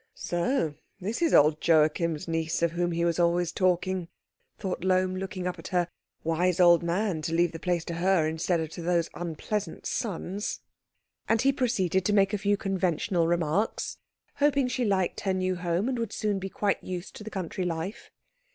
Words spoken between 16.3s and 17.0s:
be quite